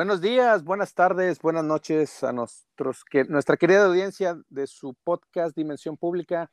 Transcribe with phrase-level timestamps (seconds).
[0.00, 5.54] Buenos días, buenas tardes, buenas noches a nuestros, que, nuestra querida audiencia de su podcast
[5.54, 6.50] Dimensión Pública.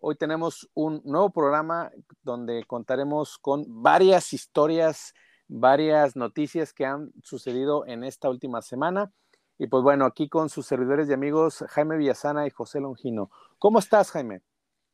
[0.00, 1.92] Hoy tenemos un nuevo programa
[2.24, 5.14] donde contaremos con varias historias,
[5.46, 9.12] varias noticias que han sucedido en esta última semana.
[9.56, 13.30] Y pues bueno, aquí con sus servidores y amigos Jaime Villasana y José Longino.
[13.60, 14.40] ¿Cómo estás, Jaime?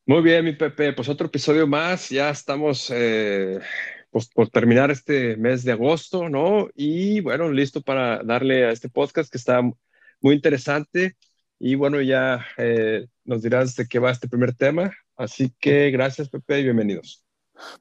[0.05, 0.93] Muy bien, mi Pepe.
[0.93, 2.11] Pues otro episodio más.
[2.11, 3.59] Ya estamos eh,
[4.17, 6.71] pues, por terminar este mes de agosto, ¿no?
[6.75, 11.19] Y bueno, listo para darle a este podcast que está muy interesante.
[11.59, 14.91] Y bueno, ya eh, nos dirás de qué va este primer tema.
[15.19, 17.27] Así que gracias, Pepe, y bienvenidos.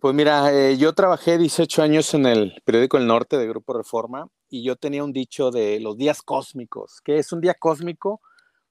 [0.02, 4.27] Pues mira, eh, yo trabajé 18 años en el periódico El Norte de Grupo Reforma
[4.49, 6.99] y yo tenía un dicho de los días cósmicos.
[7.02, 8.20] ¿Qué es un día cósmico?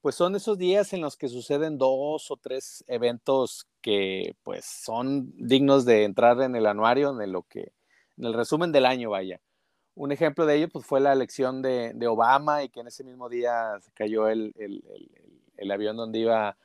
[0.05, 5.33] Pues son esos días en los que suceden dos o tres eventos que pues son
[5.35, 7.71] dignos de entrar en el anuario, en lo que,
[8.15, 9.41] en el resumen del año, vaya.
[9.95, 13.29] Un ejemplo de ello pues fue la elección de, Obama y que en ese mismo
[13.29, 14.53] día se cayó el,
[15.71, 16.55] avión donde iba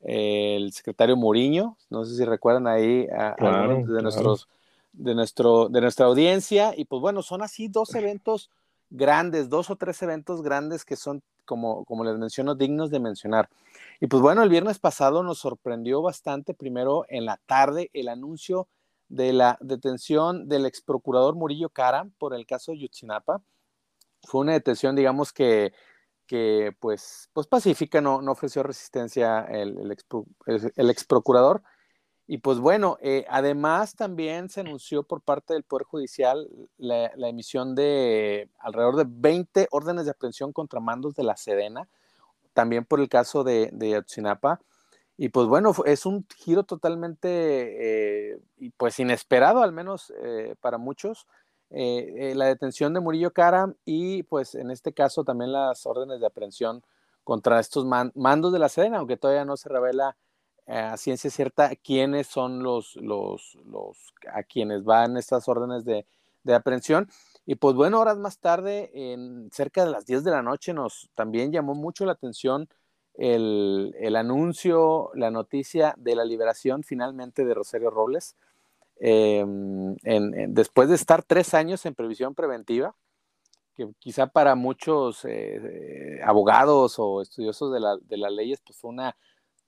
[0.00, 4.48] el secretario Muriño, no sé si recuerdan ahí a, de nuestros
[4.92, 6.74] de nuestro de nuestra audiencia.
[6.76, 8.50] Y pues bueno, son así dos eventos
[8.90, 13.48] grandes, dos o tres eventos grandes que son como, como les menciono, dignos de mencionar.
[14.00, 18.68] Y pues bueno, el viernes pasado nos sorprendió bastante, primero en la tarde, el anuncio
[19.08, 23.40] de la detención del ex procurador Murillo Cara por el caso Yutzinapa.
[24.24, 25.72] Fue una detención, digamos que,
[26.26, 30.04] que pues, pues pacífica, no, no ofreció resistencia el, el, ex,
[30.76, 31.62] el ex procurador.
[32.30, 37.74] Y pues bueno, eh, además también se anunció por parte del Poder Judicial la, emisión
[37.74, 41.88] de alrededor de 20 órdenes de aprehensión contra mandos de la Sedena,
[42.52, 44.60] también por el caso de, de Ayotzinapa.
[45.16, 48.40] Y pues bueno, es un giro totalmente, eh,
[48.76, 51.26] pues inesperado, al menos eh, para muchos,
[51.70, 56.82] la detención de Murillo Cara y pues en este caso también las órdenes de aprehensión
[57.24, 60.16] contra estos mandos de la Sedena, aunque todavía no se revela
[60.68, 63.96] a ciencia cierta quiénes son los, los, los,
[64.32, 66.06] a quienes van estas órdenes de,
[66.44, 67.08] de aprehensión.
[67.46, 71.08] Y pues bueno, horas más tarde, en cerca de las 10 de la noche, nos
[71.14, 72.68] también llamó mucho la atención
[73.14, 78.36] el, el anuncio, la noticia de la liberación finalmente de Rosario Robles,
[79.00, 79.96] em,
[80.48, 82.94] después de estar tres años en previsión preventiva,
[83.74, 88.90] que quizá para muchos eh, abogados o estudiosos de, la, de las leyes, pues fue
[88.90, 89.16] una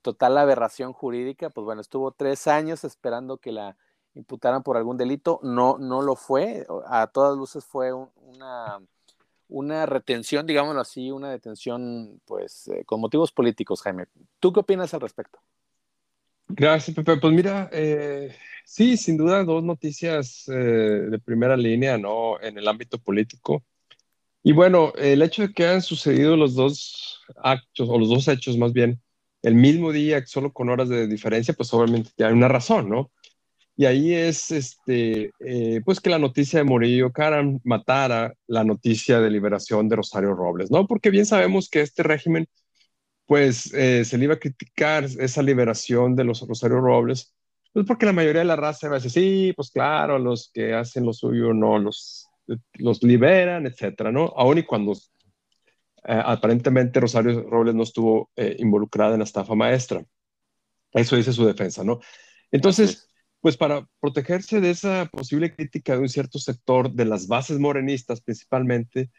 [0.01, 3.77] total aberración jurídica, pues bueno, estuvo tres años esperando que la
[4.13, 8.79] imputaran por algún delito, no, no lo fue, a todas luces fue una,
[9.47, 14.05] una retención, digámoslo así, una detención, pues, eh, con motivos políticos, Jaime.
[14.39, 15.39] ¿Tú qué opinas al respecto?
[16.47, 17.17] Gracias, Pepe.
[17.17, 18.35] Pues mira, eh,
[18.65, 22.41] sí, sin duda, dos noticias eh, de primera línea, ¿no?
[22.41, 23.63] En el ámbito político.
[24.43, 28.57] Y bueno, el hecho de que han sucedido los dos actos, o los dos hechos
[28.57, 29.01] más bien,
[29.41, 33.11] el mismo día, solo con horas de diferencia, pues obviamente hay una razón, ¿no?
[33.75, 39.19] Y ahí es, este, eh, pues que la noticia de Murillo Karam matara la noticia
[39.19, 40.85] de liberación de Rosario Robles, ¿no?
[40.87, 42.47] Porque bien sabemos que este régimen,
[43.25, 47.33] pues eh, se le iba a criticar esa liberación de los Rosario Robles,
[47.73, 50.73] pues porque la mayoría de la raza va a decir, sí, pues claro, los que
[50.73, 52.27] hacen lo suyo no los,
[52.73, 54.33] los liberan, etcétera, ¿no?
[54.35, 54.93] Aún y cuando
[56.03, 60.03] eh, aparentemente Rosario Robles no estuvo eh, involucrada en la estafa maestra.
[60.93, 61.99] Eso dice su defensa, ¿no?
[62.51, 63.07] Entonces,
[63.39, 68.21] pues para protegerse de esa posible crítica de un cierto sector de las bases morenistas
[68.21, 69.09] principalmente,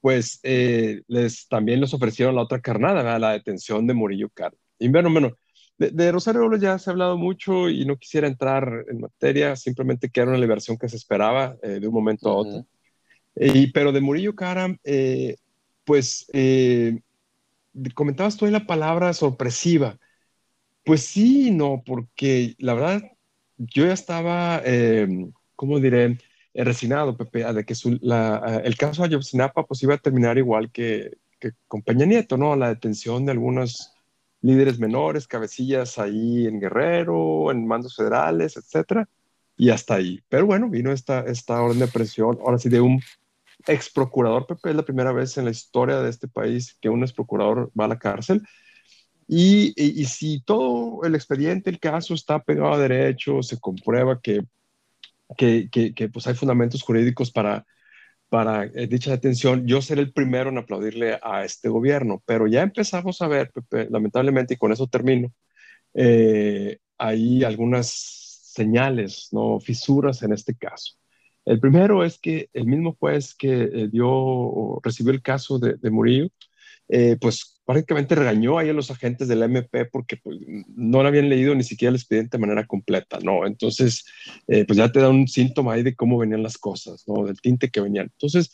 [0.00, 4.56] pues eh, les, también les ofrecieron la otra carnada, la detención de Murillo Caro.
[4.78, 5.32] Y bueno, bueno,
[5.78, 10.10] de, Rosario Robles ya se ha hablado mucho y no quisiera entrar en materia, simplemente
[10.10, 12.66] que era una liberación que se esperaba de un momento a otro.
[13.34, 14.74] y, pero de Murillo Cara,
[15.86, 17.00] pues eh,
[17.94, 19.98] comentabas tú ahí la palabra sorpresiva.
[20.84, 23.02] Pues sí, no, porque la verdad,
[23.56, 25.08] yo ya estaba, eh,
[25.54, 26.18] ¿cómo diré?
[26.54, 31.52] Resignado, Pepe, de que el caso de Ayotzinapa pues iba a terminar igual que, que,
[31.68, 32.56] con Peña Nieto, ¿no?
[32.56, 33.92] La detención de algunos
[34.40, 39.08] líderes menores, cabecillas ahí en Guerrero, en mandos federales, etcétera,
[39.56, 40.22] y hasta ahí.
[40.28, 43.00] Pero bueno, vino esta, esta orden de presión, ahora sí, de un
[43.66, 47.02] ex procurador, Pepe, es la primera vez en la historia de este país que un
[47.02, 48.42] ex procurador va a la cárcel.
[49.28, 54.42] Y, y, si todo el expediente, el caso está pegado a derecho, se comprueba que,
[55.36, 57.66] que, pues hay fundamentos jurídicos para,
[58.28, 62.22] para eh, dicha detención, yo seré el primero en aplaudirle a este gobierno.
[62.24, 65.32] Pero ya empezamos a ver, Pepe, lamentablemente, y con eso termino,
[65.94, 67.88] eh, hay algunas
[68.54, 69.60] señales, ¿no?
[69.60, 70.96] fisuras en este caso.
[71.46, 75.74] El primero es que el mismo juez que eh, dio o recibió el caso de,
[75.74, 76.28] de Murillo,
[76.88, 80.38] eh, pues prácticamente regañó ahí a los agentes del MP porque pues,
[80.68, 83.44] no lo habían leído ni siquiera el expediente de manera completa, ¿no?
[83.44, 84.04] Entonces,
[84.46, 87.24] eh, pues ya te da un síntoma ahí de cómo venían las cosas, ¿no?
[87.24, 88.06] Del tinte que venían.
[88.12, 88.52] Entonces,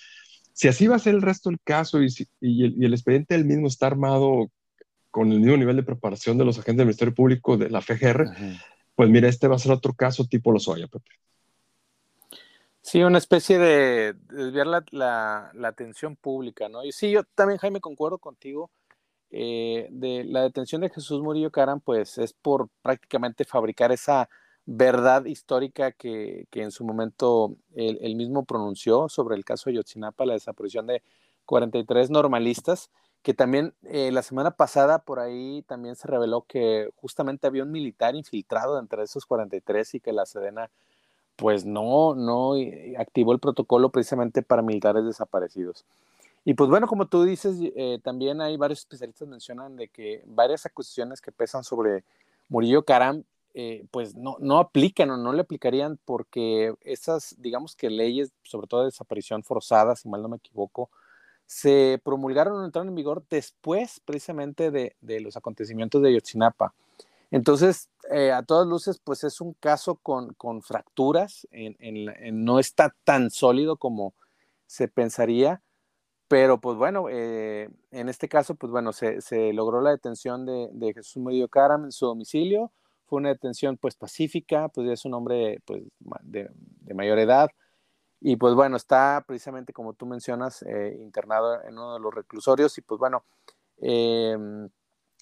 [0.55, 2.09] si así va a ser el resto del caso y,
[2.41, 4.51] y, el, expediente del mismo está armado
[5.11, 8.31] con el mismo nivel de preparación de los agentes del Ministerio Público de la FGR,
[8.95, 11.11] pues mira, este va a ser otro caso tipo Lozoya, Pepe.
[12.83, 16.85] Sí, una especie de desviar la, atención pública, ¿no?
[16.85, 18.71] Y sí, yo también, Jaime, concuerdo contigo.
[19.31, 24.29] Eh, de la detención de Jesús Murillo Caram, pues es por prácticamente fabricar esa
[24.67, 30.35] verdad histórica que, en su momento él, mismo pronunció sobre el caso de Yotzinapa, la
[30.35, 31.03] desaparición de
[31.47, 32.91] 43 normalistas,
[33.23, 37.73] que también eh, la semana pasada por ahí también se reveló que justamente había un
[37.73, 40.71] militar infiltrado entre esos 43 y que la Sedena
[41.37, 42.55] pues no, no
[42.99, 45.85] activó el protocolo precisamente para militares desaparecidos.
[46.45, 50.67] Y pues bueno, como tú dices, eh, también hay varios especialistas mencionan de que varias
[50.67, 52.05] acusaciones que pesan sobre
[52.49, 53.23] Murillo Caram,
[53.55, 58.67] eh, pues no, no aplican o no le aplicarían porque esas, digamos que leyes, sobre
[58.67, 60.91] todo de desaparición forzada, si mal no me equivoco,
[61.47, 66.73] se promulgaron o entraron en vigor después precisamente de, de los acontecimientos de Yotzinapa.
[67.33, 71.49] Entonces, eh, a todas luces, pues es un caso con, fracturas,
[72.31, 74.15] no está tan sólido como
[74.67, 75.63] se pensaría,
[76.29, 81.23] pero pues bueno, eh, en este caso, pues bueno, se, logró la detención de, Jesús
[81.23, 82.71] Murillo Caram en su domicilio,
[83.07, 85.83] fue una detención pues pacífica, pues es un hombre pues,
[86.23, 86.51] de,
[86.95, 87.49] mayor edad,
[88.21, 92.77] y pues bueno, está precisamente como tú mencionas, eh, internado en uno de los reclusorios,
[92.77, 93.25] y pues bueno,
[93.79, 94.69] em,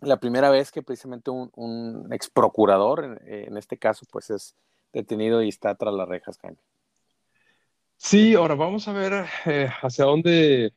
[0.02, 4.54] la primera vez que precisamente un, ex procurador, en, este caso, pues es
[4.92, 6.58] detenido y está tras las rejas, Jaime.
[7.96, 10.72] Sí, ahora vamos a ver eh, hacia dónde,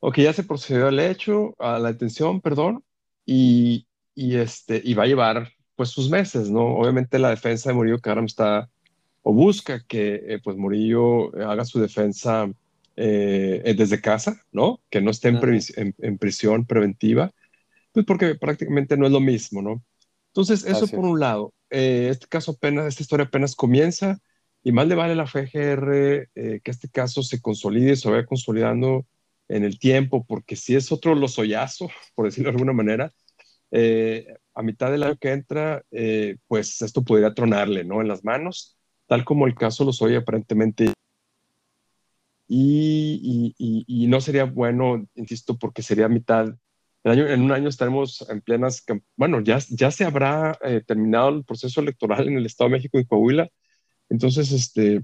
[0.00, 2.84] ok, ya se procedió al hecho, a la detención, perdón,
[3.24, 6.76] y, este, y va a llevar pues sus meses, ¿no?
[6.76, 8.70] Obviamente la defensa de Murillo Karam está,
[9.22, 12.48] o busca que eh, pues Murillo haga su defensa
[12.96, 14.80] eh, desde casa, ¿no?
[14.90, 17.32] Que no esté en prisión preventiva
[17.96, 19.82] pues porque prácticamente no es lo mismo, ¿no?
[20.26, 21.54] Entonces, eso por un lado.
[21.70, 24.20] Eh, este caso apenas, esta historia apenas comienza
[24.62, 28.10] y más le vale a la FGR eh, que este caso se consolide y se
[28.10, 29.06] vaya consolidando
[29.48, 33.14] en el tiempo, porque si es otro lozoyazo, por decirlo de alguna manera,
[33.70, 35.82] eh, a mitad del año que entra,
[36.48, 38.02] pues esto podría tronarle, ¿no?
[38.02, 38.76] En las manos,
[39.06, 40.92] tal como el caso Lozoya aparentemente.
[42.46, 46.54] Y, y, y, no sería bueno, insisto, porque sería mitad
[47.12, 48.84] en un año estaremos en plenas,
[49.16, 52.98] bueno, ya, ya se habrá eh, terminado el proceso electoral en el Estado de México
[52.98, 53.48] y Coahuila,
[54.08, 55.02] entonces, este,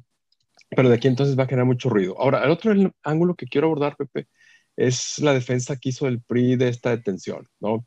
[0.71, 2.19] pero de aquí entonces va a generar mucho ruido.
[2.19, 2.73] Ahora, el otro
[3.03, 4.29] ángulo que quiero abordar, Pepe,
[4.77, 7.87] es la defensa que hizo el PRI de esta detención, ¿no?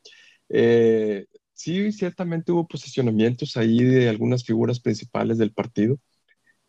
[0.50, 6.00] Eh, sí, ciertamente hubo posicionamientos ahí de algunas figuras principales del partido,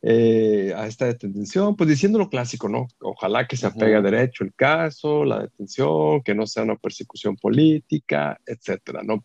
[0.03, 2.87] eh, a esta detención, pues diciendo lo clásico, ¿no?
[3.01, 7.37] Ojalá que se apegue a derecho el caso, la detención, que no sea una persecución
[7.37, 9.25] política, etcétera, ¿no?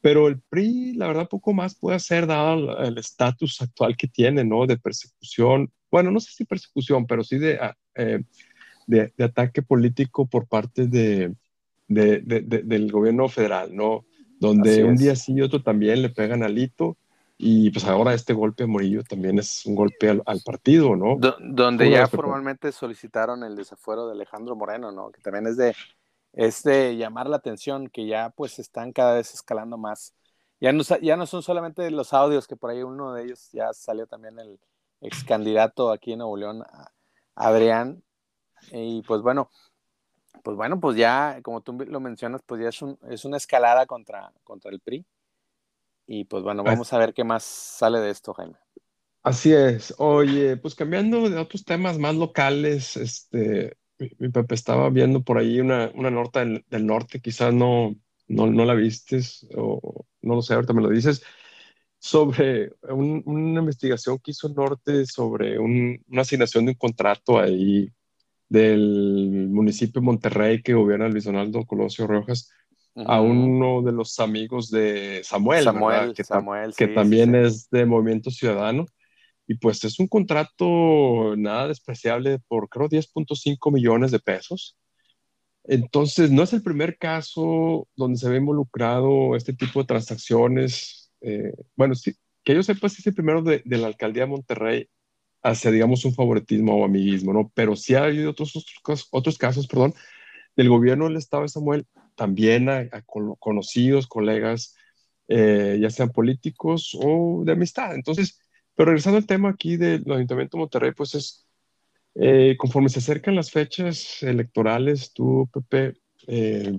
[0.00, 4.44] Pero el PRI, la verdad, poco más puede hacer dado el estatus actual que tiene,
[4.44, 4.66] ¿no?
[4.66, 7.60] De persecución, bueno, no sé si persecución, pero sí de,
[7.94, 8.22] eh,
[8.86, 11.32] de, ataque político por parte de,
[11.86, 14.04] del gobierno federal, ¿no?
[14.40, 16.96] Donde un día sí y otro también le pegan alito
[17.44, 21.16] y pues ahora este golpe a Murillo también es un golpe al, partido, ¿no?
[21.40, 25.10] donde ya formalmente solicitaron el desafuero de Alejandro Moreno, ¿no?
[25.10, 25.74] Que también es de,
[26.34, 30.14] es de llamar la atención, que ya pues están cada vez escalando más.
[30.60, 33.72] Ya no, ya no son solamente los audios, que por ahí uno de ellos ya
[33.72, 34.60] salió también el
[35.00, 36.62] ex candidato aquí en Nuevo León,
[37.34, 38.04] Adrián.
[38.70, 39.50] Y pues bueno,
[40.44, 43.84] pues bueno, pues ya, como tú lo mencionas, pues ya es, un, es una escalada
[43.86, 45.04] contra, contra el PRI.
[46.06, 48.54] Y pues bueno, vamos a ver qué más sale de esto, Jaime.
[49.22, 49.94] Así es.
[49.98, 53.76] Oye, pues cambiando de otros temas más locales, este,
[54.18, 57.94] mi, papá estaba viendo por ahí una, una nota del, norte, quizás no,
[58.26, 61.22] no, no, la vistes o no lo sé, ahorita me lo dices,
[61.98, 67.92] sobre una investigación que hizo el norte sobre una asignación de un contrato ahí
[68.48, 72.50] del municipio de Monterrey que gobierna Luis Donaldo Colosio Rojas
[72.94, 78.30] a uno de los amigos de Samuel, Samuel que, Samuel, que también es de Movimiento
[78.30, 78.86] Ciudadano.
[79.46, 84.76] Y pues es un contrato nada despreciable por creo 10.5 millones de pesos.
[85.64, 91.12] Entonces, no es el primer caso donde se ve involucrado este tipo de transacciones.
[91.20, 94.88] Eh, bueno, sí, que yo sepa, es el primero de, de, la alcaldía de Monterrey
[95.42, 97.50] hacia, digamos, un favoritismo o amiguismo, ¿no?
[97.54, 99.94] Pero sí ha habido otros, otros, otros casos, perdón,
[100.56, 102.88] del gobierno del Estado de Samuel, también a,
[103.38, 104.76] conocidos, colegas,
[105.28, 107.94] eh, ya sean políticos o de amistad.
[107.94, 108.38] Entonces,
[108.74, 111.46] pero regresando al tema aquí del Ayuntamiento de Monterrey, pues es,
[112.14, 116.78] eh, conforme se acercan las fechas electorales, tú, Pepe, eh,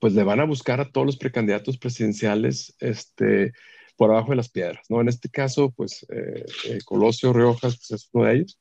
[0.00, 3.52] pues le van a buscar a todos los precandidatos presidenciales este,
[3.96, 5.00] por abajo de las piedras, ¿no?
[5.00, 8.58] En este caso, pues eh, eh, Colosio Riojas pues, es uno de ellos.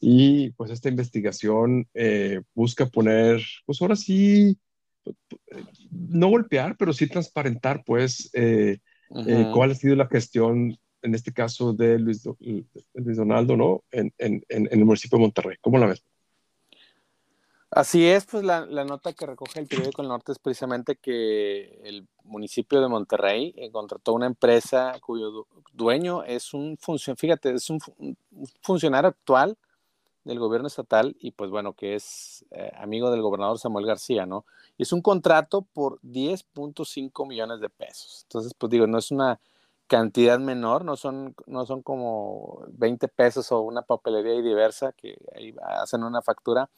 [0.00, 4.58] Y pues esta investigación eh, busca poner, pues ahora sí,
[5.90, 8.30] no golpear, pero sí transparentar, pues,
[9.52, 12.28] cuál ha sido la gestión, en este caso de Luis,
[12.94, 13.84] Luis Donaldo, ¿no?
[13.90, 15.56] En, en, en, el municipio de Monterrey.
[15.60, 16.04] ¿Cómo la ves?
[17.70, 22.08] Así es, pues la, nota que recoge el periódico El Norte es precisamente que el
[22.24, 27.78] municipio de Monterrey eh, contrató una empresa cuyo dueño es un funcionario, fíjate, es un,
[28.60, 29.56] funcionario actual
[30.24, 34.44] del gobierno estatal y pues bueno, que es eh, amigo del gobernador Samuel García, ¿no?
[34.78, 38.24] Y es un contrato por 10.5 millones de pesos.
[38.24, 39.40] Entonces, pues digo, no es una
[39.86, 45.18] cantidad menor, no son, no son como 20 pesos o una papelería y diversa que
[45.34, 46.70] ahí hacen una factura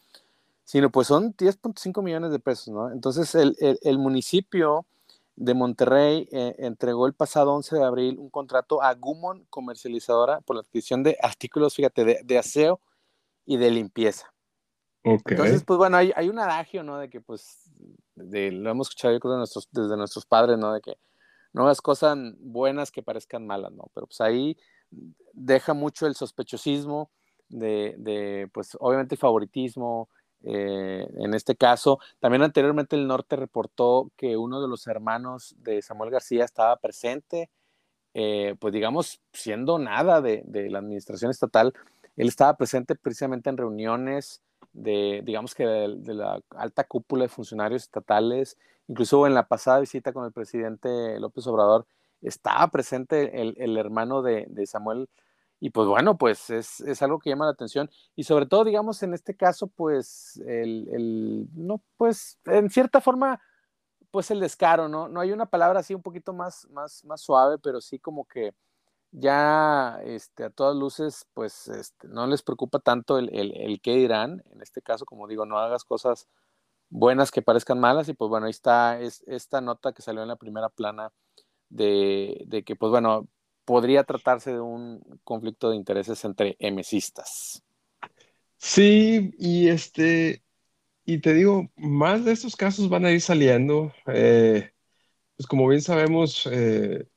[0.64, 2.90] sino pues son 10.5 millones de pesos, ¿no?
[2.90, 4.87] Entonces el, municipio
[5.37, 10.56] de Monterrey eh, entregó el pasado 11 de abril un contrato a Gumon Comercializadora por
[10.56, 12.80] la adquisición de artículos, fíjate, de, aseo
[13.44, 14.32] y de limpieza.
[15.04, 15.37] Okay.
[15.37, 16.99] Entonces, pues bueno, hay, un adagio, ¿no?
[16.99, 17.70] De que pues,
[18.14, 20.72] lo hemos escuchado yo creo nuestros, desde nuestros padres, ¿no?
[20.72, 20.96] De que
[21.52, 23.90] no hagas cosas buenas que parezcan malas, ¿no?
[23.94, 24.56] Pero pues ahí
[25.32, 27.11] deja mucho el sospechosismo
[27.49, 30.08] de, de pues obviamente el favoritismo,
[30.44, 35.82] eh, en este caso, también anteriormente el norte reportó que uno de los hermanos de
[35.82, 37.50] Samuel García estaba presente,
[38.14, 41.72] eh, pues digamos, siendo nada de, la administración estatal,
[42.16, 44.42] él estaba presente precisamente en reuniones
[44.73, 50.12] de, digamos que de, la alta cúpula de funcionarios estatales, incluso en la pasada visita
[50.12, 51.87] con el presidente López Obrador,
[52.21, 55.09] estaba presente el, hermano de, Samuel
[55.61, 57.90] y pues bueno, pues es, algo que llama la atención.
[58.16, 63.40] Y sobre todo, digamos, en este caso, pues el, no, pues en cierta forma,
[64.11, 65.09] pues el descaro, ¿no?
[65.09, 68.54] No hay una palabra así un poquito más, más, más suave, pero sí como que
[69.12, 74.42] ya este, a todas luces, pues este, no les preocupa tanto el, el, qué dirán.
[74.52, 76.28] En este caso, como digo, no hagas cosas
[76.88, 78.09] buenas que parezcan malas.
[78.09, 81.12] Y pues bueno, ahí está es, esta nota que salió en la primera plana
[81.69, 83.28] de, de que, pues bueno,
[83.64, 87.62] podría tratarse de un conflicto de intereses entre emesistas.
[88.57, 90.42] Sí, y este,
[91.04, 93.92] y te digo, más de estos casos van a ir saliendo.
[94.07, 94.73] Eh,
[95.37, 97.09] pues como bien sabemos, eh,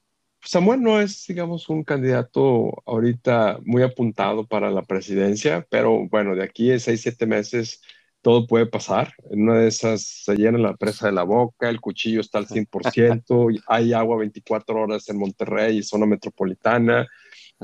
[0.46, 6.44] Samuel no es, digamos, un candidato ahorita muy apuntado para la presidencia, pero bueno, de
[6.44, 7.82] aquí a seis, siete meses
[8.22, 9.14] todo puede pasar.
[9.32, 12.48] En una de esas se llena la presa de la boca, el cuchillo está al
[12.48, 17.08] 100%, hay agua 24 horas en Monterrey y zona metropolitana.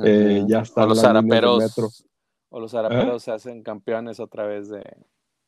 [0.04, 2.06] Eh, ya está o los araperos,
[2.50, 4.84] o los araperos se hacen campeones otra vez de,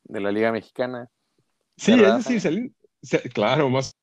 [0.08, 1.08] la Liga Mexicana.
[1.76, 2.72] Sí, es decir,
[3.32, 3.96] claro, más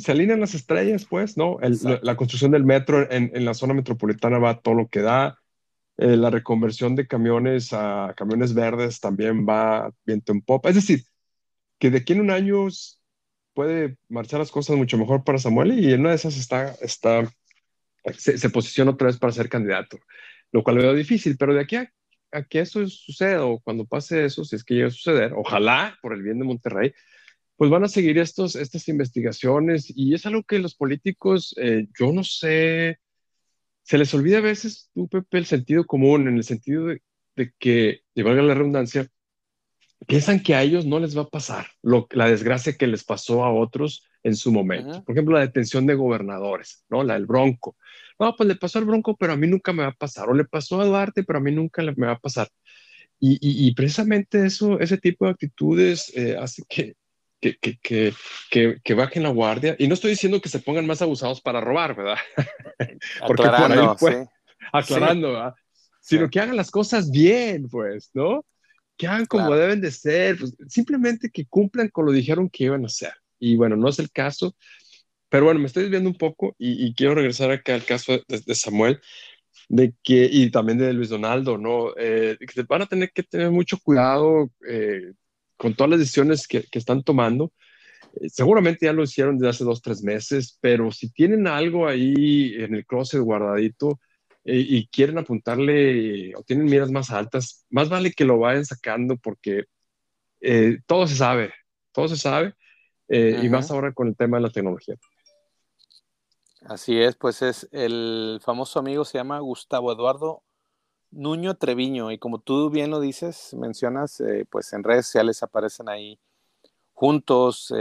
[0.00, 1.58] se alinean las estrellas, pues, ¿no?
[1.60, 5.38] la, construcción del metro en, en, la zona metropolitana va todo lo que da.
[5.98, 10.68] Eh, la reconversión de camiones a camiones verdes también va viento en popa.
[10.68, 11.04] Es decir,
[11.78, 12.68] que de aquí en un año
[13.52, 17.28] puede marchar las cosas mucho mejor para Samuel y en una de esas está, está
[18.16, 19.98] se, posiciona otra vez para ser candidato,
[20.52, 21.92] lo cual veo difícil, pero de aquí a,
[22.48, 26.12] que eso suceda o cuando pase eso, si es que llega a suceder, ojalá por
[26.12, 26.92] el bien de Monterrey,
[27.58, 32.12] pues van a seguir estos, estas investigaciones y es algo que los políticos, eh, yo
[32.12, 32.98] no sé
[33.88, 37.00] se les olvida a veces, tú, Pepe, el sentido común, en el sentido de,
[37.58, 39.08] que, y valga la redundancia,
[40.06, 43.46] piensan que a ellos no les va a pasar lo, la desgracia que les pasó
[43.46, 45.02] a otros en su momento.
[45.04, 47.02] Por ejemplo, la detención de gobernadores, ¿no?
[47.02, 47.78] La del Bronco.
[48.18, 50.28] No, pues le pasó al Bronco, pero a mí nunca me va a pasar.
[50.28, 52.50] O le pasó a Duarte, pero a mí nunca me va a pasar.
[53.20, 56.94] Y, precisamente eso, ese tipo de actitudes eh, hace que,
[57.40, 57.78] que, que,
[58.50, 59.76] que, que, bajen la guardia.
[59.78, 62.18] Y no estoy diciendo que se pongan más abusados para robar, ¿verdad?
[63.26, 64.24] Porque aclarando, por ahí,
[64.72, 65.54] aclarando, ¿verdad?
[66.00, 68.44] Sino que hagan las cosas bien, pues, ¿no?
[68.96, 72.82] Que hagan como deben de ser, pues, simplemente que cumplan con lo dijeron que iban
[72.84, 73.12] a hacer.
[73.38, 74.56] Y bueno, no es el caso,
[75.28, 79.00] pero bueno, me estoy desviando un poco y, quiero regresar acá al caso de, Samuel,
[79.68, 81.92] de que, y también de Luis Donaldo, ¿no?
[81.96, 85.12] Eh, que van a tener que tener mucho cuidado eh,
[85.58, 87.52] con todas las decisiones que, están tomando.
[88.14, 92.54] Eh, seguramente ya lo hicieron desde hace dos, tres meses, pero si tienen algo ahí
[92.54, 94.00] en el closet guardadito,
[94.50, 99.64] y quieren apuntarle o tienen miras más altas, más vale que lo vayan sacando porque
[100.40, 101.52] eh, todo se sabe,
[101.92, 102.54] todo se sabe,
[103.08, 104.96] eh, y más ahora con el tema de la tecnología.
[106.62, 110.42] Así es, pues es el famoso amigo se llama Gustavo Eduardo
[111.10, 115.88] Nuño Treviño, y como tú bien lo dices, mencionas, eh, pues en redes sociales aparecen
[115.88, 116.18] ahí
[116.92, 117.72] juntos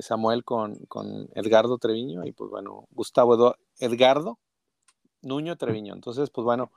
[0.00, 4.38] Samuel con, con, Edgardo Treviño, y pues bueno, Gustavo Edgardo
[5.22, 5.94] Nuño Treviño.
[5.94, 6.70] Entonces, pues bueno,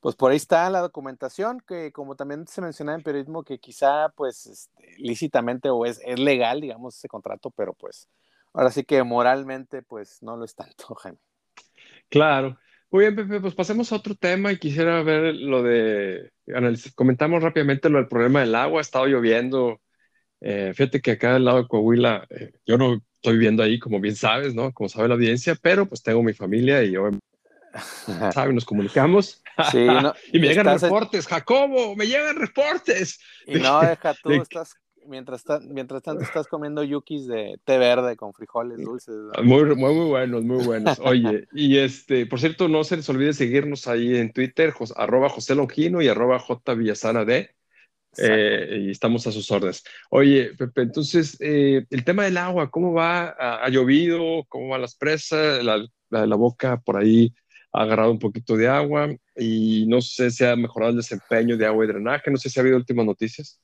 [0.00, 4.08] pues por ahí está la documentación, que como también se menciona en periodismo, que quizá
[4.10, 8.08] pues este, lícitamente o es, es legal, digamos, ese contrato, pero pues
[8.52, 11.18] ahora sí que moralmente pues no lo es tanto, Jaime.
[12.08, 12.58] Claro.
[12.92, 16.30] Muy bien, Pepe, pues pasemos a otro tema y quisiera ver lo de,
[16.94, 19.80] comentamos rápidamente lo del problema del agua, ha estado lloviendo,
[20.42, 23.98] eh, fíjate que acá del lado de Coahuila, eh, yo no estoy viviendo ahí, como
[23.98, 24.72] bien sabes, ¿no?
[24.72, 27.08] Como sabe la audiencia, pero pues tengo mi familia y yo
[28.34, 28.52] ¿sabe?
[28.52, 29.42] Nos comunicamos.
[29.70, 29.86] Sí,
[30.34, 33.18] y me llegan reportes, Jacobo, me llegan reportes.
[33.46, 34.74] Y no, deja tú, estás,
[35.06, 39.14] mientras, mientras tanto estás comiendo yukis de té verde con frijoles dulces.
[39.42, 40.98] Muy, muy, muy buenos, muy buenos.
[41.00, 45.54] Oye, y este, por cierto, no se les olvide seguirnos ahí en Twitter, arroba José
[45.54, 47.50] Longino y arroba J Villasana D.
[48.18, 49.84] Eh, y estamos a sus órdenes.
[50.10, 53.34] Oye, Pepe, entonces, eh, el tema del agua, ¿cómo va?
[53.38, 54.44] ¿Ha, llovido?
[54.50, 55.64] ¿Cómo van las presas?
[55.64, 57.32] La, la, la, boca por ahí
[57.72, 61.64] ha agarrado un poquito de agua y no sé si ha mejorado el desempeño de
[61.66, 63.58] agua y drenaje, no sé si ha habido últimas noticias.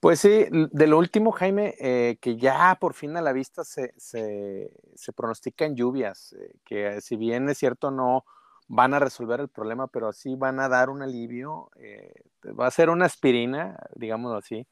[0.00, 3.92] Pues sí, de lo último, Jaime, eh, que ya por fin a la vista se,
[3.98, 4.70] se,
[5.14, 8.24] pronostican lluvias, eh, que si bien es cierto no
[8.66, 12.14] van a resolver el problema, pero sí van a dar un alivio, eh,
[12.58, 14.66] va a ser una aspirina, digámoslo así,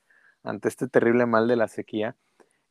[0.45, 2.17] ante este terrible mal de la sequía.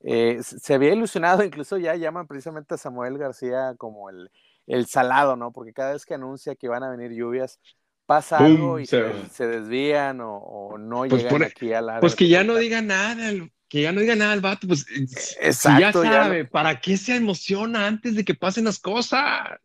[0.01, 4.31] se había ilusionado, incluso ya llaman precisamente a Samuel García como el,
[4.67, 5.51] el salado, ¿no?
[5.51, 7.59] Porque cada vez que anuncia que van a venir lluvias,
[8.07, 9.03] pasa algo y se,
[9.45, 11.99] desvían o, no pues llegan aquí a la...
[11.99, 13.31] Pues que ya no diga nada,
[13.67, 14.85] que ya no diga nada el vato, pues
[15.39, 19.59] Exacto, ya sabe, ¿para qué se emociona antes de que pasen las cosas?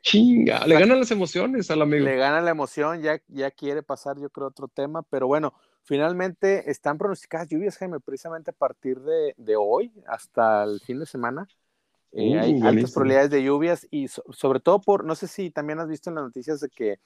[0.00, 2.04] Chinga, le ganan las emociones al amigo.
[2.04, 6.70] Le gana la emoción, ya, ya quiere pasar yo creo otro tema, pero bueno, finalmente
[6.70, 11.48] están pronosticadas lluvias, Jaime, precisamente a partir de, de hoy hasta el fin de semana.
[12.12, 15.80] Eh, hay uh, altas probabilidades de lluvias y sobre todo por, no sé si también
[15.80, 17.00] has visto en las noticias de que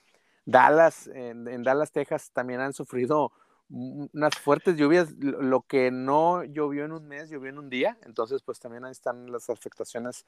[0.44, 3.32] Dallas, en, Dallas, Texas, también han sufrido
[3.68, 8.42] unas fuertes lluvias, lo que no llovió en un mes, llovió en un día, entonces
[8.42, 10.26] pues también ahí están las afectaciones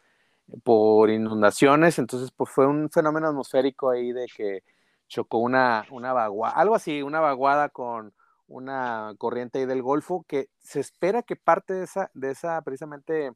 [0.63, 4.63] por inundaciones, entonces pues fue un fenómeno atmosférico ahí de que
[5.09, 8.15] chocó una, una vaguada, algo así, una vaguada con
[8.47, 13.33] una corriente ahí del Golfo, que se espera que parte de esa, de esa precisamente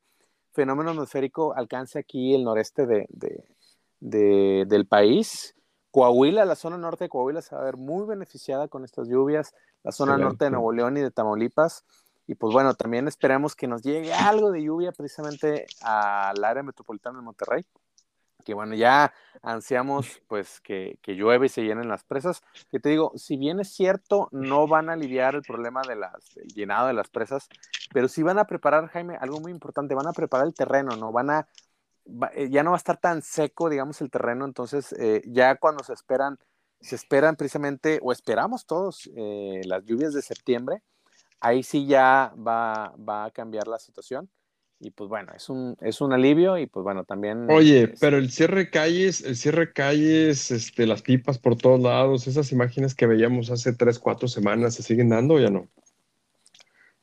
[0.53, 3.47] fenómeno atmosférico alcance aquí el noreste de,
[4.01, 5.55] del país.
[5.99, 9.53] Coahuila, la zona norte de Coahuila se va a ver muy beneficiada con estas lluvias,
[9.83, 11.85] la zona norte de Nuevo León y de Tamaulipas.
[12.29, 17.19] Y pues bueno, también esperamos que nos llegue algo de lluvia precisamente al área metropolitana
[17.19, 17.67] de Monterrey
[18.45, 23.13] que bueno, ya ansiamos pues que, llueve y se llenen las presas, que te digo,
[23.15, 27.11] si bien es cierto, no van a aliviar el problema de del llenado de las
[27.11, 27.49] presas,
[27.93, 31.13] pero sí van a preparar, Jaime, algo muy importante, van a preparar el terreno, ¿no?
[31.13, 31.49] Van a,
[32.35, 35.85] eh, ya no va a estar tan seco, digamos, el terreno, entonces eh, ya cuando
[35.85, 36.39] se esperan,
[36.81, 40.83] se esperan precisamente, o esperamos todos, eh, las lluvias de septiembre,
[41.41, 44.29] ahí sí ya va, va a cambiar la situación
[44.81, 47.51] y pues bueno, es un, es un alivio y pues bueno, también...
[47.51, 52.53] Oye, pero el cierre calles, el cierre calles, este, las pipas por todos lados, esas
[52.53, 55.69] imágenes que veíamos hace tres, cuatro semanas, ¿se siguen dando o ya no?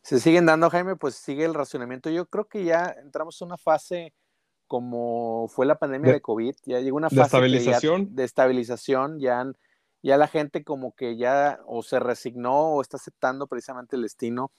[0.02, 2.10] Se siguen dando, Jaime, pues sigue el racionamiento.
[2.10, 4.14] Yo creo que ya entramos en una fase
[4.68, 8.16] como fue la pandemia de, COVID, ya llegó una fase de estabilización.
[8.16, 9.46] de estabilización, ya,
[10.02, 14.52] ya la gente como que ya o se resignó o está aceptando precisamente el destino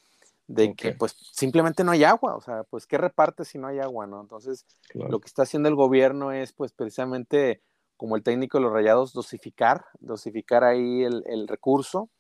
[0.46, 3.80] de que pues simplemente no hay agua, o sea, pues qué reparte si no hay
[3.80, 4.20] agua, ¿no?
[4.20, 4.64] Entonces,
[4.94, 7.62] lo que está haciendo el gobierno es pues precisamente
[7.96, 12.10] como el técnico de los rayados, dosificar, dosificar ahí el, recurso.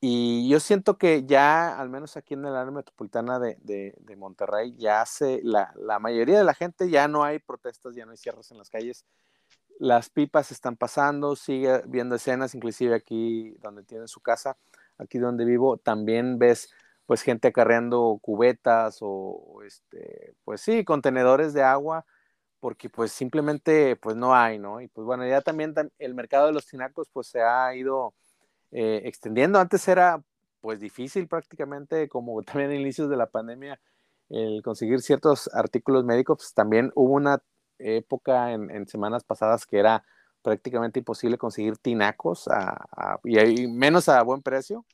[0.00, 4.74] Y yo siento que ya, al menos aquí en el área metropolitana de, de, Monterrey,
[4.76, 8.18] ya hace, la, la, mayoría de la gente ya no hay protestas, ya no hay
[8.18, 9.06] cierres en las calles.
[9.78, 14.56] Las pipas están pasando, sigue viendo escenas, inclusive aquí donde tiene su casa,
[14.98, 16.70] aquí donde vivo, también ves
[17.06, 22.04] pues gente acarreando cubetas o, este, pues sí, contenedores de agua,
[22.60, 24.80] porque pues simplemente pues no hay, ¿no?
[24.80, 28.14] Y pues bueno, ya también el mercado de los tinacos pues se ha ido
[28.78, 29.58] eh, extendiendo.
[29.58, 30.22] Antes era
[30.60, 33.80] pues difícil prácticamente, como también en inicios de la pandemia,
[34.28, 37.42] el conseguir ciertos artículos médicos, pues también hubo una
[37.78, 40.04] época en, en semanas pasadas que era
[40.42, 42.48] prácticamente imposible conseguir tinacos
[43.24, 44.84] y, menos a buen precio.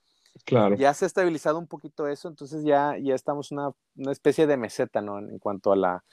[0.45, 0.77] Claro.
[0.77, 4.57] Ya se ha estabilizado un poquito eso, entonces ya, ya estamos una, una especie de
[4.57, 5.18] meseta, ¿no?
[5.18, 6.05] En, cuanto a la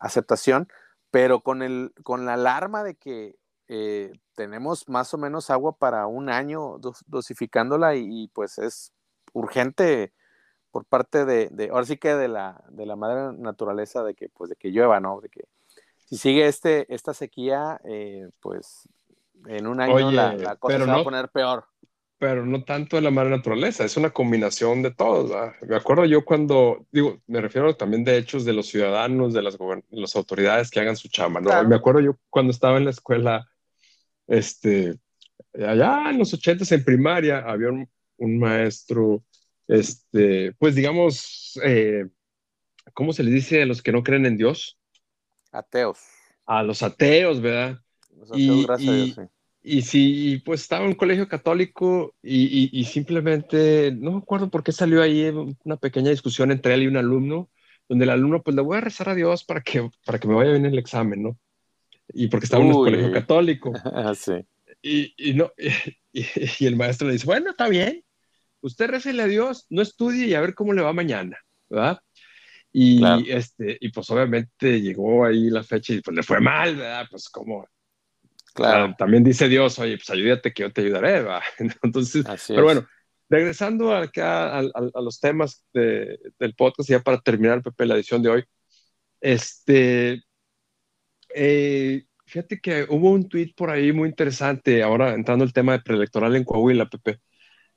[0.00, 0.66] aceptación,
[1.10, 3.36] pero con, el, con la alarma de que
[3.68, 8.92] eh, tenemos más o menos agua para un año dosificándola y, pues es
[9.32, 10.12] urgente
[10.70, 14.28] por parte de, de, ahora sí que de la, de la madre naturaleza de que
[14.30, 15.20] pues de que llueva, ¿no?
[15.20, 15.44] De que
[16.06, 18.88] si sigue este, esta sequía, eh, pues
[19.46, 21.64] en un año la, cosa se va a poner peor.
[22.18, 25.32] Pero no tanto de la madre naturaleza, es una combinación de todos.
[25.62, 29.58] Me acuerdo yo cuando, digo, me refiero también de hechos de los ciudadanos, de las,
[29.90, 31.64] las autoridades que hagan su chamba, ¿no?
[31.64, 33.48] Me acuerdo yo cuando estaba en la escuela,
[34.26, 34.98] este,
[35.54, 37.88] allá en los ochentas en primaria, había un,
[38.38, 39.24] maestro,
[39.66, 42.06] este, pues digamos, eh,
[42.94, 44.78] ¿cómo se le dice a los que no creen en Dios?
[45.50, 45.98] Ateos.
[46.46, 47.80] A los ateos, ¿verdad?
[48.16, 49.22] Los ateos, y, gracias a Dios, sí.
[49.64, 54.72] Y sí, pues estaba en un colegio católico y, simplemente, no me acuerdo por qué
[54.72, 55.28] salió ahí
[55.64, 57.48] una pequeña discusión entre él y un alumno,
[57.88, 60.34] donde el alumno, pues le voy a rezar a Dios para que, para que me
[60.34, 61.38] vaya bien el examen, ¿no?
[62.08, 63.72] Y porque estaba en un colegio católico.
[63.84, 64.34] Ah, sí.
[64.82, 65.52] Y, y no,
[66.12, 68.04] y, el maestro le dice, bueno, está bien,
[68.60, 71.38] usted recele a Dios, no estudie y a ver cómo le va mañana,
[71.68, 72.00] ¿verdad?
[72.72, 77.06] Y, este, y pues obviamente llegó ahí la fecha y pues le fue mal, ¿verdad?
[77.10, 77.66] Pues como...
[78.54, 78.94] Claro.
[78.98, 81.40] También dice Dios, oye, pues ayúdate que yo te ayudaré, ¿verdad?
[81.82, 82.86] Entonces, pero bueno,
[83.28, 88.22] regresando acá a, a, los temas de, del podcast, ya para terminar, Pepe, la edición
[88.22, 88.44] de hoy,
[89.20, 90.22] este,
[91.34, 95.80] eh, fíjate que hubo un tweet por ahí muy interesante, ahora entrando el tema de
[95.80, 97.20] preelectoral en Coahuila, Pepe,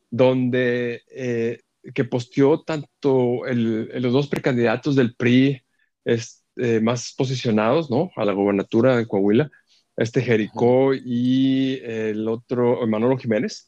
[0.09, 1.59] donde eh,
[1.93, 5.61] que posteó tanto los dos precandidatos del PRI
[6.03, 8.11] este, más posicionados, ¿no?
[8.15, 9.51] A la gobernatura de Coahuila,
[9.97, 13.67] este Jericó y el otro, Manolo Jiménez,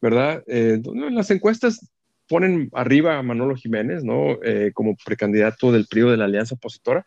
[0.00, 0.42] ¿verdad?
[0.46, 1.80] Eh, en las encuestas
[2.28, 4.42] ponen arriba a Manolo Jiménez, ¿no?
[4.42, 7.04] Eh, como precandidato del PRI o de la alianza opositora.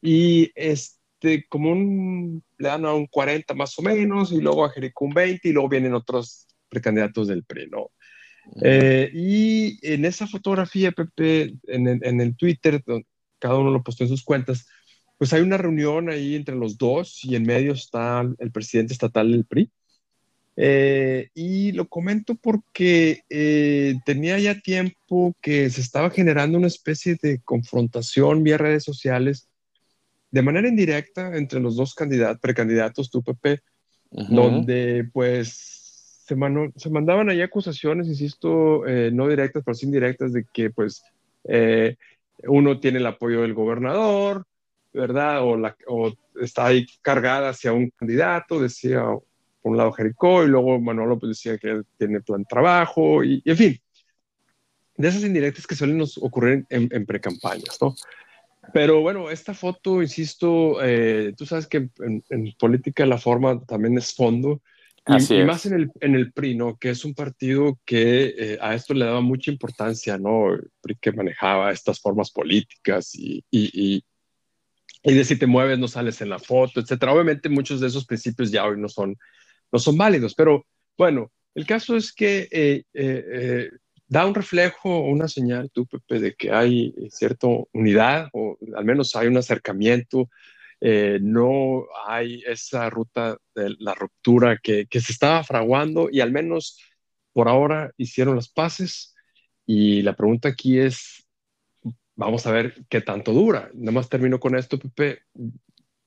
[0.00, 1.01] Y este,
[1.48, 5.14] como un, le dan a un 40 más o menos, y luego a Jericó un
[5.14, 7.90] 20, y luego vienen otros precandidatos del PRI, ¿no?
[8.62, 12.82] Eh, y en esa fotografía, Pepe, en, el Twitter,
[13.38, 14.66] cada uno lo postó en sus cuentas,
[15.18, 19.30] pues hay una reunión ahí entre los dos y en medio está el presidente estatal
[19.30, 19.70] del PRI.
[20.56, 27.16] Eh, y lo comento porque eh, tenía ya tiempo que se estaba generando una especie
[27.22, 29.48] de confrontación vía redes sociales
[30.32, 33.60] de manera indirecta entre los dos candidatos, precandidatos, tú, Pepe,
[34.10, 40.70] donde pues se, mandaban ahí acusaciones, insisto, eh, no directas, pero sí indirectas, de que
[40.70, 41.04] pues
[41.44, 41.96] eh,
[42.44, 44.46] uno tiene el apoyo del gobernador,
[44.94, 45.42] ¿verdad?
[45.42, 50.48] O, la, o está ahí cargada hacia un candidato, decía por un lado Jericó, y
[50.48, 53.78] luego Manuel López decía que tiene plan trabajo, y, en fin,
[54.96, 57.94] de esas indirectas que suelen nos ocurrir en, en precampañas, ¿no?
[58.72, 63.98] Pero bueno, esta foto, insisto, eh, tú sabes que en, en, política la forma también
[63.98, 64.62] es fondo,
[65.04, 66.76] y, más en el, en el PRI, ¿no?
[66.76, 70.54] Que es un partido que eh, a esto le daba mucha importancia, ¿no?
[70.54, 74.04] El PRI que manejaba estas formas políticas y, y,
[75.02, 77.12] y, de si te mueves no sales en la foto, etcétera.
[77.12, 79.16] Obviamente muchos de esos principios ya hoy no son,
[79.72, 80.64] no son válidos, pero
[80.96, 83.70] bueno, el caso es que eh, eh,
[84.12, 89.16] da un reflejo, una señal, tú, Pepe, de que hay cierta unidad o al menos
[89.16, 90.28] hay un acercamiento
[90.84, 96.76] eh, no hay esa ruta de la ruptura que, se estaba fraguando y al menos
[97.32, 99.14] por ahora hicieron las paces.
[99.64, 101.24] Y la pregunta aquí es,
[102.16, 103.70] vamos a ver qué tanto dura.
[103.74, 105.22] Nada más termino con esto, Pepe.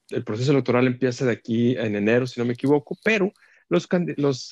[0.10, 3.32] El proceso electoral empieza de aquí en enero, si no me equivoco, pero
[3.70, 3.88] los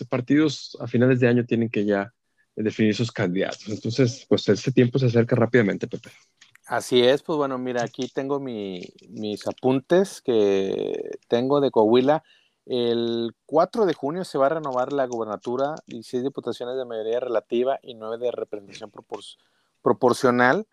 [0.09, 2.13] partidos a finales de año tienen que ya
[2.55, 3.67] definir sus candidatos.
[3.67, 6.09] Entonces, pues ese tiempo se acerca rápidamente, Pepe.
[6.65, 12.23] Así es, pues bueno, mira, aquí tengo mis apuntes que tengo de Coahuila.
[12.65, 17.79] El 4 de junio se va a renovar la gubernatura, 16 diputaciones de mayoría relativa
[17.83, 18.89] y 9 de representación
[19.81, 20.65] proporcional.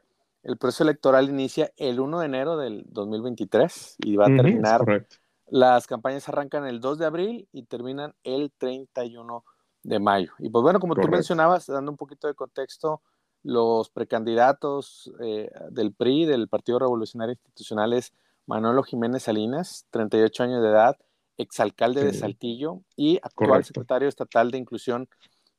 [0.45, 5.07] El proceso electoral inicia el 1 de enero del 2023 y va a terminar.
[5.49, 10.33] las campañas arrancan el 2 de abril y terminan el 31 de mayo.
[10.38, 13.03] Y pues bueno, como tú mencionabas, dando un poquito de contexto,
[13.43, 18.12] los precandidatos eh, del PRI, del Partido Revolucionario Institucional, es
[18.47, 20.97] Manolo Jiménez Salinas, 38 años de edad,
[21.38, 25.09] exalcalde de Saltillo y actual secretario estatal de Inclusión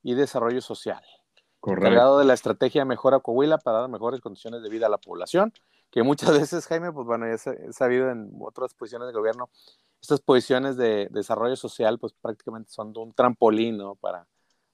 [0.04, 1.02] y Desarrollo Social.
[1.60, 1.88] Correcto.
[1.88, 5.54] Encargado de la estrategia Mejora Coahuila para dar mejores condiciones de vida a la población.
[5.92, 9.50] Que muchas veces, Jaime, pues bueno, ya he sabido en otras posiciones de gobierno,
[10.02, 13.96] estas posiciones de desarrollo social, pues prácticamente son un trampolín, ¿no?
[13.96, 14.26] Para,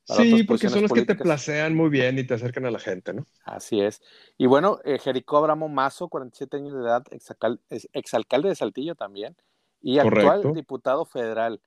[0.05, 3.13] sí, porque son los que te placean muy bien y te acercan a la gente,
[3.13, 3.25] ¿no?
[3.43, 4.01] Así es.
[4.37, 9.35] Y bueno, eh, Jericó Abramo Mazo, 47 años de edad, exalcalde de Saltillo también,
[9.81, 11.61] y actual diputado federal.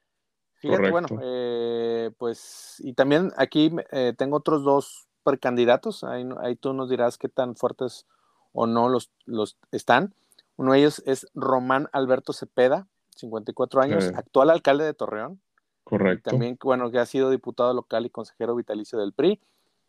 [0.54, 6.72] Fíjate, bueno, eh, pues, y también aquí eh, tengo otros dos precandidatos, ahí, ahí tú
[6.72, 8.06] nos dirás qué tan fuertes
[8.52, 10.14] o no los, los están.
[10.56, 12.86] Uno de ellos es Román Alberto Cepeda,
[13.16, 15.40] 54 años, actual alcalde de Torreón.
[15.84, 16.30] Correcto.
[16.30, 19.40] También, bueno, que ha sido diputado local y consejero vitalicio del PRI.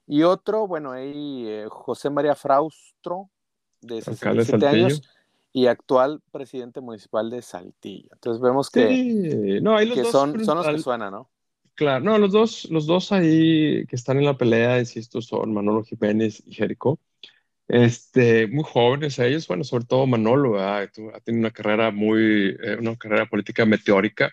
[0.08, 3.30] Y otro, bueno, ahí eh, José María Fraustro,
[3.82, 5.04] de 67 años,
[5.54, 8.10] y actual presidente municipal de Saltillo.
[8.13, 11.30] Entonces vemos que, no, los que son, son los que suenan, ¿no?
[11.76, 15.84] Claro, no, los dos, los dos ahí que están en la pelea, insisto, son Manolo
[15.84, 17.00] Jiménez y Jericó.
[17.72, 20.86] Este, muy jóvenes ellos, bueno, sobre todo Manolo, ha
[21.24, 24.30] tenido una carrera muy, eh, una carrera política meteórica.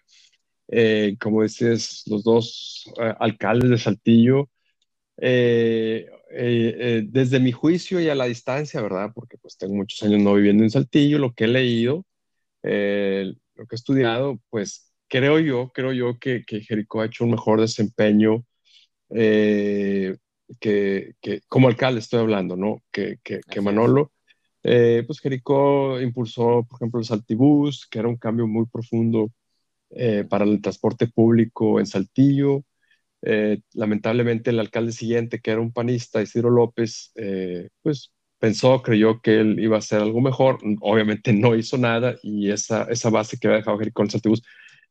[0.68, 4.50] Eh, como dices, los dos eh, alcaldes de Saltillo,
[6.30, 9.12] desde mi juicio y a la distancia, ¿verdad?
[9.14, 12.06] Porque pues tengo muchos años no viviendo en Saltillo, lo que he leído,
[12.62, 17.32] lo que he estudiado, pues creo yo, creo yo que, que Jericó ha hecho un
[17.32, 18.44] mejor desempeño
[20.60, 21.14] que,
[21.48, 22.82] como alcalde estoy hablando, ¿no?
[22.90, 24.12] Que, que, Manolo,
[24.62, 29.30] eh, pues Jericó impulsó, por ejemplo, el Saltibús, que era un cambio muy profundo
[29.90, 32.64] eh, para el transporte público en Saltillo.
[33.22, 37.12] Eh, lamentablemente el alcalde siguiente, que era un panista, Isidro López,
[37.82, 40.58] pues pensó, creyó que él iba a hacer algo mejor.
[40.80, 44.42] Obviamente no hizo nada y esa, esa base que había dejado Jericó en Saltibús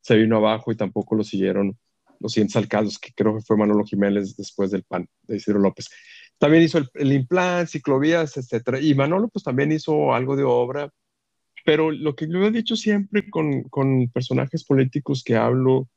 [0.01, 1.77] se vino abajo y tampoco lo siguieron
[2.19, 5.89] los siguientes alcaldes, que creo que fue Manolo Jiménez después del PAN, de Isidro López.
[6.37, 8.79] También hizo el, el ciclovías, etcétera.
[8.79, 10.91] Y Manolo, pues también hizo algo de obra.
[11.65, 15.89] Pero lo que yo he dicho siempre con, con personajes políticos que hablo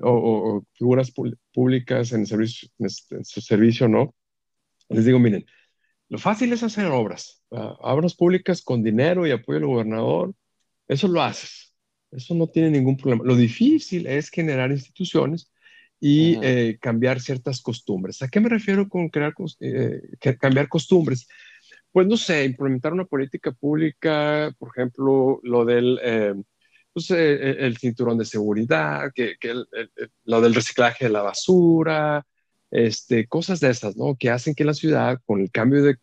[0.00, 1.12] o, figuras
[1.52, 4.14] públicas en, servicio, en, su servicio, ¿no?
[4.88, 5.44] Les digo, miren,
[6.08, 10.34] lo fácil es hacer obras, obras públicas con dinero y apoyo del gobernador,
[10.86, 11.74] eso lo haces,
[12.10, 13.24] eso no tiene ningún problema.
[13.24, 15.52] Lo difícil es generar instituciones
[16.00, 18.22] y eh, cambiar ciertas costumbres.
[18.22, 20.00] ¿A qué me refiero con crear, eh,
[20.38, 21.28] cambiar costumbres?
[21.90, 26.34] Pues no sé, implementar una política pública, por ejemplo, lo del eh,
[26.92, 29.36] pues, el cinturón de seguridad, que,
[30.24, 32.26] lo del reciclaje de la basura,
[32.70, 34.16] este, cosas de esas, ¿no?
[34.16, 35.96] Que hacen que la ciudad, con el cambio de,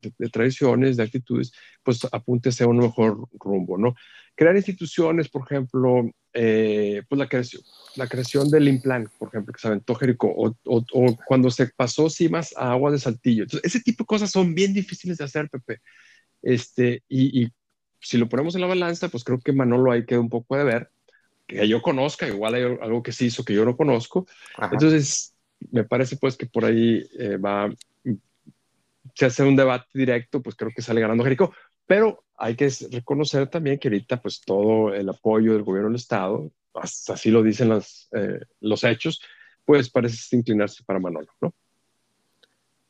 [0.00, 3.94] de tradiciones, de actitudes, pues apunte hacia un mejor rumbo, ¿no?
[4.40, 7.60] Crear instituciones, por ejemplo, eh, pues la creación,
[7.96, 12.08] la creación del implant, por ejemplo, que se aventó Jerico, o, o, cuando se pasó
[12.08, 13.42] cimas a agua de saltillo.
[13.42, 15.82] Entonces, ese tipo de cosas son bien difíciles de hacer, Pepe.
[16.40, 17.52] Este, y, y
[18.00, 20.64] si lo ponemos en la balanza, pues creo que Manolo ahí queda un poco de
[20.64, 20.90] ver,
[21.46, 24.26] que yo conozca, igual hay algo que se hizo que yo no conozco.
[24.72, 25.34] Entonces,
[25.70, 27.68] me parece pues que por ahí eh, va,
[29.14, 31.52] si hace un debate directo, pues creo que sale ganando Jerico,
[31.90, 36.48] pero hay que reconocer también que ahorita pues todo el apoyo del gobierno del Estado,
[36.72, 39.20] así lo dicen los, eh, los hechos,
[39.64, 41.52] pues parece inclinarse para Manolo, ¿no?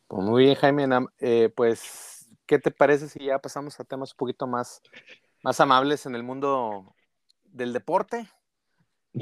[0.06, 0.86] Pues muy bien, Jaime.
[1.18, 4.82] Eh, pues, ¿qué te parece si ya pasamos a temas un poquito más,
[5.42, 6.94] más amables en el mundo
[7.44, 8.28] del deporte?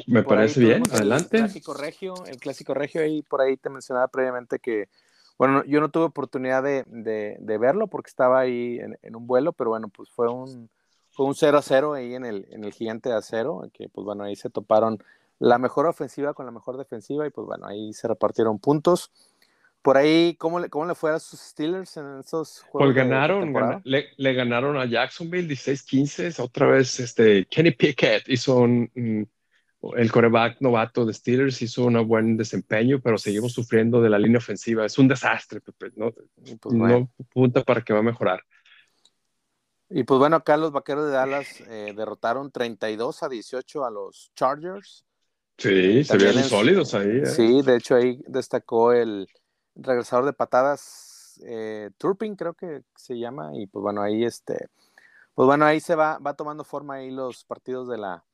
[0.08, 1.36] Me parece bien, adelante.
[1.36, 4.88] El clásico regio, el clásico regio ahí por ahí te mencionaba previamente que
[5.38, 9.70] bueno, yo no tuve oportunidad de, de, verlo porque estaba ahí en, un vuelo, pero
[9.70, 10.68] bueno, pues fue un,
[11.12, 14.04] fue un 0 a 0 ahí en el, en el gigante de acero, que pues
[14.04, 14.98] bueno, ahí se toparon
[15.38, 19.12] la mejor ofensiva con la mejor defensiva y pues bueno, ahí se repartieron puntos.
[19.80, 22.92] Por ahí, ¿cómo le, cómo le fue a sus Steelers en esos juegos?
[22.92, 29.28] Pues ganaron, le, le, ganaron a Jacksonville 16-15, otra vez este, Kenny Pickett hizo un
[29.80, 34.38] el coreback novato de Steelers hizo un buen desempeño, pero seguimos sufriendo de la línea
[34.38, 34.84] ofensiva.
[34.84, 35.92] Es un desastre, Pepe.
[35.94, 36.12] No,
[36.60, 38.42] pues no punta para que va a mejorar.
[39.90, 44.32] Y pues bueno, acá los vaqueros de Dallas eh, derrotaron 32 a 18 a los
[44.34, 45.04] Chargers.
[45.56, 47.18] Sí, se vieron sólidos ahí.
[47.18, 47.26] ¿eh?
[47.26, 49.28] Sí, de hecho ahí destacó el
[49.74, 53.52] regresador de patadas, eh, Turpin, creo que se llama.
[53.54, 54.68] Y pues bueno, ahí este,
[55.34, 58.24] pues bueno, ahí se va, va tomando forma ahí los partidos de la,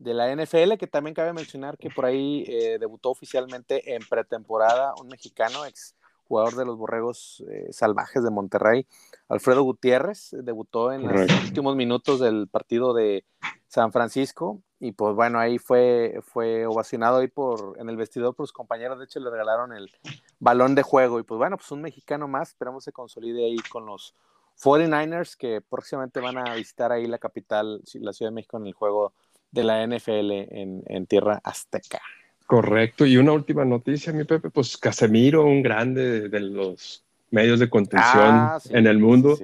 [0.00, 4.94] de la NFL, que también cabe mencionar que por ahí eh, debutó oficialmente en pretemporada
[4.98, 5.94] un mexicano, ex
[6.26, 8.86] jugador de los Borregos eh, Salvajes de Monterrey,
[9.28, 13.24] Alfredo Gutiérrez, debutó en los últimos minutos del partido de
[13.68, 18.46] San Francisco y pues bueno, ahí fue, fue ovacionado ahí por, en el vestidor por
[18.46, 19.90] sus compañeros, de hecho le regalaron el
[20.38, 23.84] balón de juego y pues bueno, pues un mexicano más, esperamos se consolide ahí con
[23.84, 24.14] los
[24.62, 28.72] 49ers que próximamente van a visitar ahí la capital, la Ciudad de México, en el
[28.72, 29.12] juego
[29.50, 32.00] de la NFL en, tierra azteca.
[32.46, 33.06] Correcto.
[33.06, 38.34] Y una última noticia, mi Pepe, pues Casemiro, un grande de, los medios de contención
[38.34, 39.38] ah, en el mundo,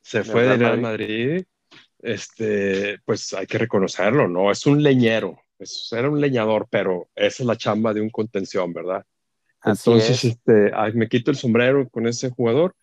[0.00, 1.44] se fue de Real Madrid.
[1.98, 4.50] Este, pues hay que reconocerlo, ¿no?
[4.50, 5.40] Es un leñero,
[5.90, 9.04] era un leñador, pero esa es la chamba de un contención, ¿verdad?
[9.64, 12.74] Entonces, este, me quito el sombrero con ese jugador.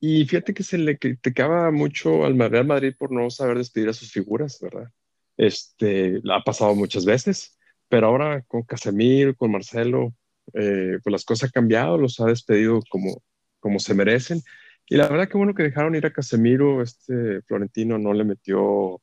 [0.00, 3.92] Y fíjate que se le criticaba mucho al Real Madrid por no saber despedir a
[3.92, 4.90] sus figuras, ¿verdad?
[5.38, 7.56] Este, ha pasado muchas veces,
[7.88, 10.12] pero ahora con Casemiro, con Marcelo,
[10.52, 13.22] eh, pues las cosas han cambiado, los ha despedido como,
[13.60, 14.42] como se merecen.
[14.88, 19.00] Y la verdad que bueno que dejaron ir a Casemiro, este Florentino no le metió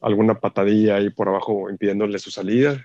[0.00, 2.84] alguna patadilla ahí por abajo impidiéndole su salida.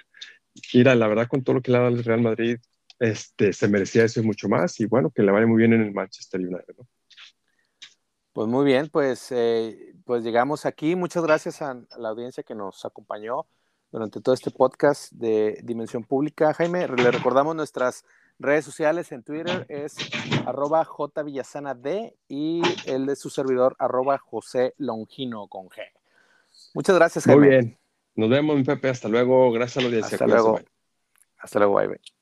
[0.73, 2.57] Mira, la verdad con todo lo que le ha dado el Real Madrid,
[2.99, 4.79] este, se merecía eso mucho más.
[4.79, 6.87] Y bueno, que le vaya muy bien en el Manchester United, ¿no?
[8.37, 10.95] Pues muy bien, pues, eh, pues llegamos aquí.
[10.95, 13.47] Muchas gracias a, la audiencia que nos acompañó
[13.91, 16.53] durante todo este podcast de Dimensión Pública.
[16.53, 18.05] Jaime, le recordamos nuestras
[18.37, 19.95] redes sociales en Twitter es
[20.45, 21.83] arroba jvillasanad
[22.27, 25.81] y el de su servidor arroba José Longino con G.
[26.75, 27.39] Muchas gracias, Jaime.
[27.39, 27.77] Muy bien.
[28.13, 28.89] Nos vemos, mi Pepe.
[28.89, 29.51] Hasta luego.
[29.51, 30.15] Gracias a la audiencia.
[30.15, 30.59] Hasta luego.
[31.39, 32.16] Hasta luego, bye, bye.